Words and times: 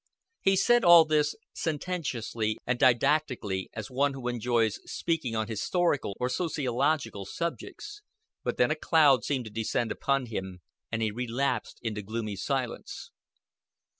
He 0.41 0.55
said 0.55 0.83
all 0.83 1.05
this 1.05 1.35
sententiously 1.53 2.57
and 2.65 2.79
didactically, 2.79 3.69
as 3.75 3.91
one 3.91 4.13
who 4.15 4.27
enjoys 4.27 4.79
speaking 4.91 5.35
on 5.35 5.45
historical 5.47 6.15
or 6.19 6.27
sociological 6.27 7.23
subjects; 7.23 8.01
but 8.43 8.57
then 8.57 8.71
a 8.71 8.75
cloud 8.75 9.23
seemed 9.23 9.45
to 9.45 9.51
descend 9.51 9.91
upon 9.91 10.25
him, 10.25 10.61
and 10.91 11.03
he 11.03 11.11
relapsed 11.11 11.77
into 11.83 12.01
gloomy 12.01 12.35
silence. 12.35 13.11